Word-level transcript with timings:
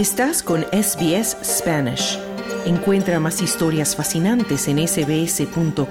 Estás 0.00 0.42
con 0.42 0.62
SBS 0.72 1.36
Spanish. 1.44 2.18
Encuentra 2.64 3.20
más 3.20 3.42
historias 3.42 3.94
fascinantes 3.94 4.66
en 4.66 4.78
sbs.com.au 4.88 5.82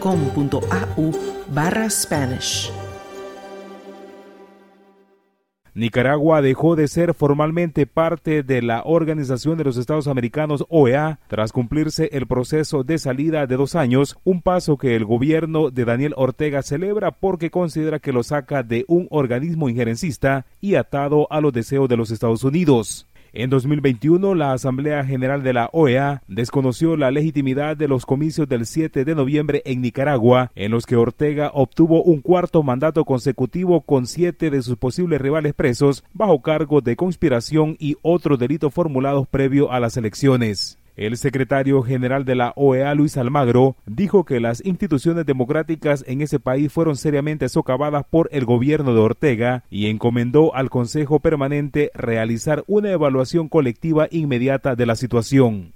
barra 1.53 1.87
Spanish. 1.91 2.71
Nicaragua 5.75 6.41
dejó 6.41 6.75
de 6.75 6.87
ser 6.87 7.13
formalmente 7.13 7.85
parte 7.85 8.41
de 8.41 8.63
la 8.63 8.81
Organización 8.83 9.59
de 9.59 9.65
los 9.65 9.77
Estados 9.77 10.07
Americanos 10.07 10.65
OEA 10.69 11.19
tras 11.27 11.51
cumplirse 11.51 12.09
el 12.11 12.25
proceso 12.25 12.83
de 12.83 12.97
salida 12.97 13.45
de 13.45 13.57
dos 13.57 13.75
años, 13.75 14.17
un 14.23 14.41
paso 14.41 14.77
que 14.77 14.95
el 14.95 15.05
gobierno 15.05 15.69
de 15.69 15.85
Daniel 15.85 16.15
Ortega 16.17 16.63
celebra 16.63 17.11
porque 17.11 17.51
considera 17.51 17.99
que 17.99 18.11
lo 18.11 18.23
saca 18.23 18.63
de 18.63 18.85
un 18.87 19.07
organismo 19.11 19.69
injerencista 19.69 20.47
y 20.59 20.75
atado 20.75 21.27
a 21.29 21.41
los 21.41 21.53
deseos 21.53 21.87
de 21.87 21.97
los 21.97 22.09
Estados 22.09 22.43
Unidos. 22.43 23.08
En 23.31 23.51
2021, 23.51 24.33
la 24.33 24.53
Asamblea 24.53 25.05
General 25.05 25.43
de 25.43 25.53
la 25.53 25.69
OEA 25.71 26.23
desconoció 26.27 26.97
la 26.97 27.11
legitimidad 27.11 27.77
de 27.77 27.87
los 27.87 28.07
comicios 28.07 28.49
del 28.49 28.65
7 28.65 29.05
de 29.05 29.13
noviembre 29.13 29.61
en 29.65 29.81
Nicaragua, 29.81 30.51
en 30.55 30.71
los 30.71 30.87
que 30.87 30.95
Ortega 30.95 31.51
obtuvo 31.53 32.01
un 32.01 32.21
cuarto 32.21 32.63
mandato 32.63 33.05
consecutivo 33.05 33.81
con 33.81 34.07
siete 34.07 34.49
de 34.49 34.63
sus 34.63 34.77
posibles 34.77 35.21
rivales 35.21 35.53
presos 35.53 36.03
bajo 36.13 36.41
cargo 36.41 36.81
de 36.81 36.95
conspiración 36.95 37.75
y 37.79 37.97
otros 38.01 38.39
delitos 38.39 38.73
formulados 38.73 39.27
previo 39.27 39.71
a 39.71 39.79
las 39.79 39.95
elecciones. 39.95 40.79
El 40.95 41.17
secretario 41.17 41.81
general 41.81 42.25
de 42.25 42.35
la 42.35 42.53
OEA, 42.55 42.93
Luis 42.95 43.17
Almagro, 43.17 43.75
dijo 43.85 44.25
que 44.25 44.39
las 44.39 44.63
instituciones 44.65 45.25
democráticas 45.25 46.03
en 46.07 46.21
ese 46.21 46.39
país 46.39 46.71
fueron 46.71 46.95
seriamente 46.95 47.49
socavadas 47.49 48.05
por 48.09 48.29
el 48.31 48.45
gobierno 48.45 48.93
de 48.93 48.99
Ortega 48.99 49.63
y 49.69 49.87
encomendó 49.87 50.55
al 50.55 50.69
Consejo 50.69 51.19
Permanente 51.19 51.91
realizar 51.93 52.63
una 52.67 52.91
evaluación 52.91 53.49
colectiva 53.49 54.07
inmediata 54.11 54.75
de 54.75 54.85
la 54.85 54.95
situación. 54.95 55.73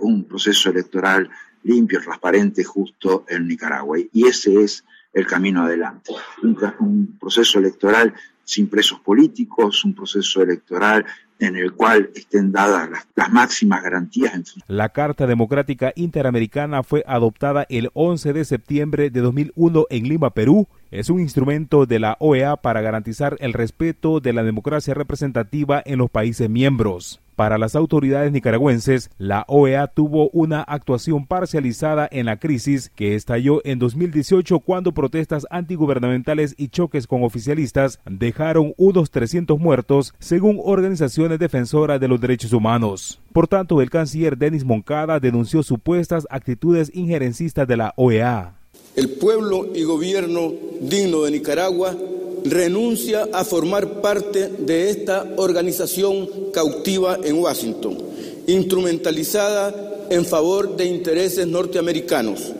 Un 0.00 0.24
proceso 0.24 0.70
electoral 0.70 1.30
limpio, 1.62 2.00
transparente, 2.00 2.64
justo 2.64 3.24
en 3.28 3.46
Nicaragua. 3.46 3.98
Y 4.12 4.26
ese 4.26 4.62
es 4.62 4.84
el 5.12 5.26
camino 5.26 5.62
adelante. 5.62 6.12
Un, 6.42 7.16
proceso 7.18 7.58
electoral 7.58 8.14
sin 8.44 8.68
presos 8.68 9.00
políticos, 9.00 9.84
un 9.84 9.94
proceso 9.94 10.42
electoral 10.42 11.04
en 11.38 11.56
el 11.56 11.72
cual 11.72 12.10
estén 12.14 12.52
dadas 12.52 12.90
las, 13.14 13.30
máximas 13.30 13.82
garantías. 13.82 14.54
La 14.66 14.90
Carta 14.90 15.26
Democrática 15.26 15.92
Interamericana 15.96 16.82
fue 16.82 17.02
adoptada 17.06 17.66
el 17.68 17.90
11 17.94 18.32
de 18.32 18.44
septiembre 18.44 19.10
de 19.10 19.20
2001 19.20 19.86
en 19.88 20.08
Lima, 20.08 20.30
Perú. 20.30 20.68
Es 20.90 21.08
un 21.08 21.20
instrumento 21.20 21.86
de 21.86 21.98
la 21.98 22.16
OEA 22.20 22.56
para 22.56 22.82
garantizar 22.82 23.36
el 23.40 23.52
respeto 23.52 24.20
de 24.20 24.32
la 24.32 24.42
democracia 24.42 24.92
representativa 24.94 25.82
en 25.84 25.98
los 25.98 26.10
países 26.10 26.50
miembros. 26.50 27.20
Para 27.40 27.56
las 27.56 27.74
autoridades 27.74 28.32
nicaragüenses, 28.32 29.08
la 29.16 29.46
OEA 29.48 29.86
tuvo 29.86 30.28
una 30.28 30.60
actuación 30.60 31.26
parcializada 31.26 32.06
en 32.12 32.26
la 32.26 32.38
crisis 32.38 32.90
que 32.94 33.14
estalló 33.14 33.62
en 33.64 33.78
2018 33.78 34.60
cuando 34.60 34.92
protestas 34.92 35.46
antigubernamentales 35.48 36.54
y 36.58 36.68
choques 36.68 37.06
con 37.06 37.22
oficialistas 37.22 37.98
dejaron 38.04 38.74
unos 38.76 39.10
300 39.10 39.58
muertos, 39.58 40.12
según 40.18 40.60
organizaciones 40.62 41.38
defensoras 41.38 41.98
de 41.98 42.08
los 42.08 42.20
derechos 42.20 42.52
humanos. 42.52 43.22
Por 43.32 43.48
tanto, 43.48 43.80
el 43.80 43.88
canciller 43.88 44.36
Denis 44.36 44.66
Moncada 44.66 45.18
denunció 45.18 45.62
supuestas 45.62 46.26
actitudes 46.28 46.90
injerencistas 46.92 47.66
de 47.66 47.76
la 47.78 47.94
OEA. 47.96 48.58
El 48.96 49.08
pueblo 49.12 49.66
y 49.74 49.84
gobierno 49.84 50.52
digno 50.82 51.22
de 51.22 51.30
Nicaragua 51.30 51.96
renuncia 52.44 53.28
a 53.32 53.44
formar 53.44 54.00
parte 54.00 54.48
de 54.48 54.90
esta 54.90 55.26
organización 55.36 56.28
cautiva 56.52 57.18
en 57.22 57.38
Washington, 57.38 57.98
instrumentalizada 58.46 60.06
en 60.10 60.24
favor 60.24 60.76
de 60.76 60.84
intereses 60.86 61.46
norteamericanos. 61.46 62.52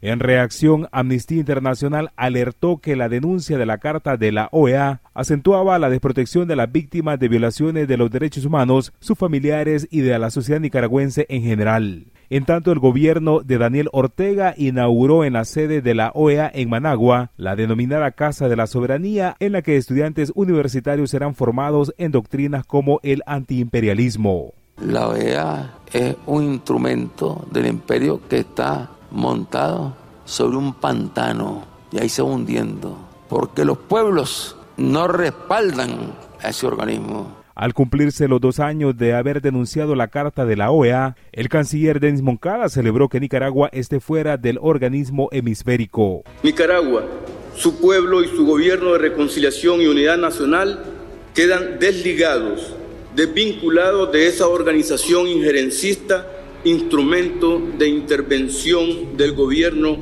En 0.00 0.20
reacción, 0.20 0.88
Amnistía 0.92 1.38
Internacional 1.38 2.12
alertó 2.14 2.78
que 2.78 2.94
la 2.94 3.08
denuncia 3.08 3.58
de 3.58 3.66
la 3.66 3.78
Carta 3.78 4.16
de 4.16 4.30
la 4.30 4.48
OEA 4.52 5.00
acentuaba 5.12 5.78
la 5.80 5.90
desprotección 5.90 6.46
de 6.46 6.54
las 6.54 6.70
víctimas 6.70 7.18
de 7.18 7.28
violaciones 7.28 7.88
de 7.88 7.96
los 7.96 8.10
derechos 8.10 8.44
humanos, 8.44 8.92
sus 9.00 9.18
familiares 9.18 9.88
y 9.90 10.00
de 10.00 10.16
la 10.18 10.30
sociedad 10.30 10.60
nicaragüense 10.60 11.26
en 11.28 11.42
general. 11.42 12.06
En 12.30 12.44
tanto, 12.44 12.70
el 12.70 12.78
gobierno 12.78 13.40
de 13.40 13.58
Daniel 13.58 13.88
Ortega 13.90 14.54
inauguró 14.56 15.24
en 15.24 15.32
la 15.32 15.44
sede 15.44 15.80
de 15.80 15.94
la 15.94 16.12
OEA 16.14 16.50
en 16.54 16.68
Managua 16.68 17.32
la 17.36 17.56
denominada 17.56 18.12
Casa 18.12 18.48
de 18.48 18.56
la 18.56 18.66
Soberanía, 18.66 19.34
en 19.40 19.52
la 19.52 19.62
que 19.62 19.76
estudiantes 19.76 20.30
universitarios 20.34 21.10
serán 21.10 21.34
formados 21.34 21.92
en 21.98 22.12
doctrinas 22.12 22.64
como 22.66 23.00
el 23.02 23.22
antiimperialismo. 23.26 24.52
La 24.80 25.08
OEA 25.08 25.74
es 25.92 26.14
un 26.26 26.44
instrumento 26.44 27.48
del 27.50 27.66
imperio 27.66 28.20
que 28.28 28.40
está 28.40 28.90
montado 29.10 29.94
sobre 30.24 30.56
un 30.56 30.74
pantano 30.74 31.64
y 31.90 31.98
ahí 31.98 32.08
se 32.08 32.22
va 32.22 32.28
hundiendo, 32.28 32.98
porque 33.28 33.64
los 33.64 33.78
pueblos 33.78 34.56
no 34.76 35.08
respaldan 35.08 36.12
a 36.42 36.50
ese 36.50 36.66
organismo. 36.66 37.38
Al 37.54 37.74
cumplirse 37.74 38.28
los 38.28 38.40
dos 38.40 38.60
años 38.60 38.96
de 38.96 39.14
haber 39.14 39.42
denunciado 39.42 39.96
la 39.96 40.06
carta 40.06 40.46
de 40.46 40.54
la 40.54 40.70
OEA, 40.70 41.16
el 41.32 41.48
canciller 41.48 41.98
Denis 41.98 42.22
Moncada 42.22 42.68
celebró 42.68 43.08
que 43.08 43.18
Nicaragua 43.18 43.68
esté 43.72 43.98
fuera 43.98 44.36
del 44.36 44.58
organismo 44.62 45.28
hemisférico. 45.32 46.22
Nicaragua, 46.44 47.02
su 47.56 47.80
pueblo 47.80 48.22
y 48.22 48.28
su 48.28 48.46
gobierno 48.46 48.92
de 48.92 48.98
reconciliación 49.00 49.80
y 49.80 49.88
unidad 49.88 50.18
nacional 50.18 50.84
quedan 51.34 51.80
desligados, 51.80 52.74
desvinculados 53.16 54.12
de 54.12 54.28
esa 54.28 54.46
organización 54.46 55.26
injerencista, 55.26 56.26
instrumento 56.64 57.60
de 57.78 57.88
intervención 57.88 59.16
del 59.16 59.34
gobierno 59.34 59.96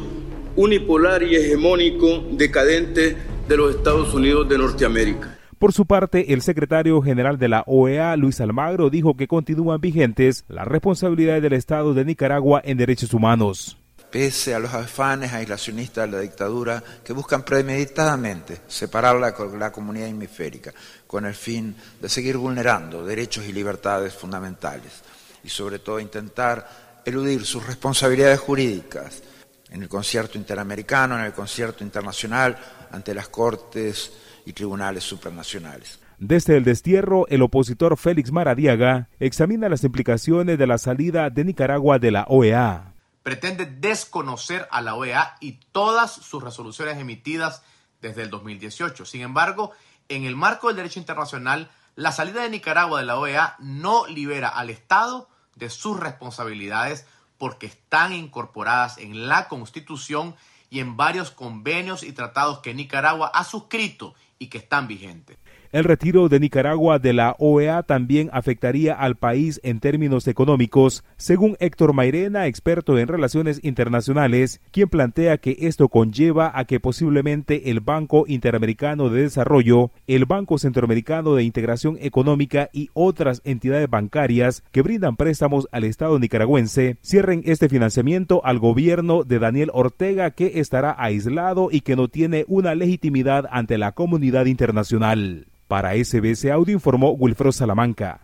unipolar 0.56 1.22
y 1.22 1.36
hegemónico 1.36 2.24
decadente 2.32 3.16
de 3.46 3.56
los 3.56 3.76
Estados 3.76 4.12
Unidos 4.14 4.48
de 4.48 4.58
Norteamérica. 4.58 5.38
Por 5.58 5.72
su 5.72 5.86
parte, 5.86 6.32
el 6.32 6.42
secretario 6.42 7.00
general 7.00 7.38
de 7.38 7.48
la 7.48 7.64
OEA, 7.66 8.16
Luis 8.16 8.40
Almagro, 8.40 8.90
dijo 8.90 9.16
que 9.16 9.26
continúan 9.26 9.80
vigentes 9.80 10.44
las 10.48 10.66
responsabilidades 10.66 11.42
del 11.42 11.54
Estado 11.54 11.94
de 11.94 12.04
Nicaragua 12.04 12.60
en 12.64 12.76
derechos 12.76 13.14
humanos. 13.14 13.78
Pese 14.10 14.54
a 14.54 14.58
los 14.58 14.72
afanes 14.72 15.32
aislacionistas 15.32 16.08
de 16.08 16.16
la 16.16 16.22
dictadura 16.22 16.82
que 17.04 17.12
buscan 17.12 17.42
premeditadamente 17.42 18.58
separar 18.66 19.16
la, 19.16 19.34
la 19.58 19.72
comunidad 19.72 20.08
hemisférica 20.08 20.72
con 21.06 21.26
el 21.26 21.34
fin 21.34 21.74
de 22.00 22.08
seguir 22.08 22.36
vulnerando 22.36 23.04
derechos 23.04 23.46
y 23.46 23.52
libertades 23.52 24.14
fundamentales 24.14 25.02
y 25.46 25.48
sobre 25.48 25.78
todo 25.78 26.00
intentar 26.00 26.68
eludir 27.04 27.46
sus 27.46 27.64
responsabilidades 27.64 28.40
jurídicas 28.40 29.22
en 29.70 29.80
el 29.80 29.88
concierto 29.88 30.36
interamericano, 30.38 31.16
en 31.16 31.24
el 31.24 31.32
concierto 31.32 31.84
internacional, 31.84 32.58
ante 32.90 33.14
las 33.14 33.28
Cortes 33.28 34.12
y 34.44 34.52
tribunales 34.52 35.04
supranacionales. 35.04 36.00
Desde 36.18 36.56
el 36.56 36.64
destierro, 36.64 37.28
el 37.28 37.42
opositor 37.42 37.96
Félix 37.96 38.32
Maradiaga 38.32 39.08
examina 39.20 39.68
las 39.68 39.84
implicaciones 39.84 40.58
de 40.58 40.66
la 40.66 40.78
salida 40.78 41.30
de 41.30 41.44
Nicaragua 41.44 42.00
de 42.00 42.10
la 42.10 42.24
OEA. 42.28 42.94
Pretende 43.22 43.66
desconocer 43.66 44.66
a 44.72 44.80
la 44.80 44.96
OEA 44.96 45.36
y 45.40 45.60
todas 45.70 46.10
sus 46.10 46.42
resoluciones 46.42 46.98
emitidas 46.98 47.62
desde 48.02 48.22
el 48.22 48.30
2018. 48.30 49.04
Sin 49.04 49.20
embargo, 49.20 49.70
en 50.08 50.24
el 50.24 50.34
marco 50.34 50.68
del 50.68 50.76
derecho 50.76 50.98
internacional, 50.98 51.70
la 51.94 52.10
salida 52.10 52.42
de 52.42 52.50
Nicaragua 52.50 52.98
de 52.98 53.06
la 53.06 53.18
OEA 53.18 53.56
no 53.60 54.06
libera 54.06 54.48
al 54.48 54.70
Estado 54.70 55.28
de 55.56 55.70
sus 55.70 55.98
responsabilidades 55.98 57.06
porque 57.38 57.66
están 57.66 58.12
incorporadas 58.12 58.98
en 58.98 59.28
la 59.28 59.48
Constitución 59.48 60.36
y 60.70 60.80
en 60.80 60.96
varios 60.96 61.30
convenios 61.30 62.02
y 62.02 62.12
tratados 62.12 62.60
que 62.60 62.74
Nicaragua 62.74 63.30
ha 63.34 63.44
suscrito 63.44 64.14
y 64.38 64.46
que 64.48 64.58
están 64.58 64.86
vigentes. 64.86 65.38
El 65.72 65.84
retiro 65.84 66.28
de 66.28 66.40
Nicaragua 66.40 66.98
de 66.98 67.12
la 67.12 67.34
OEA 67.38 67.82
también 67.82 68.30
afectaría 68.32 68.94
al 68.94 69.16
país 69.16 69.60
en 69.62 69.80
términos 69.80 70.28
económicos, 70.28 71.04
según 71.16 71.56
Héctor 71.60 71.92
Mairena, 71.92 72.46
experto 72.46 72.98
en 72.98 73.08
relaciones 73.08 73.60
internacionales, 73.62 74.60
quien 74.70 74.88
plantea 74.88 75.38
que 75.38 75.56
esto 75.60 75.88
conlleva 75.88 76.52
a 76.54 76.64
que 76.64 76.80
posiblemente 76.80 77.70
el 77.70 77.80
Banco 77.80 78.24
Interamericano 78.28 79.08
de 79.08 79.22
Desarrollo, 79.22 79.90
el 80.06 80.24
Banco 80.24 80.58
Centroamericano 80.58 81.34
de 81.34 81.42
Integración 81.42 81.98
Económica 82.00 82.70
y 82.72 82.90
otras 82.94 83.42
entidades 83.44 83.88
bancarias 83.90 84.62
que 84.72 84.82
brindan 84.82 85.16
préstamos 85.16 85.68
al 85.72 85.84
Estado 85.84 86.18
nicaragüense 86.18 86.96
cierren 87.02 87.42
este 87.44 87.68
financiamiento 87.68 88.44
al 88.44 88.58
gobierno 88.58 89.24
de 89.24 89.38
Daniel 89.38 89.70
Ortega 89.72 90.30
que 90.30 90.60
estará 90.60 90.94
aislado 90.98 91.68
y 91.70 91.80
que 91.80 91.96
no 91.96 92.08
tiene 92.08 92.44
una 92.48 92.74
legitimidad 92.74 93.46
ante 93.50 93.78
la 93.78 93.92
comunidad 93.92 94.46
internacional. 94.46 95.46
Para 95.68 95.96
SBS 95.96 96.44
Audio 96.52 96.74
informó 96.74 97.10
Wilfredo 97.18 97.50
Salamanca. 97.50 98.20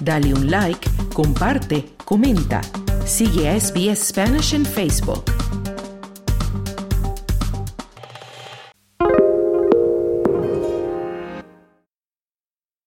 Dale 0.00 0.32
un 0.32 0.48
like, 0.48 0.88
comparte, 1.12 1.84
comenta. 2.04 2.60
Sigue 3.04 3.48
a 3.48 3.58
SBS 3.58 4.08
Spanish 4.08 4.54
en 4.54 4.64
Facebook. 4.64 5.35